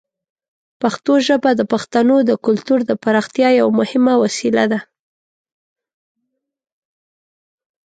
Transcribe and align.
پښتو 0.81 1.13
ژبه 1.27 1.49
د 1.55 1.61
پښتنو 1.73 2.17
د 2.29 2.31
کلتور 2.45 2.79
د 2.89 2.91
پراختیا 3.03 3.49
یوه 3.59 3.73
مهمه 3.79 4.13
وسیله 4.23 4.63
ده. 4.71 4.79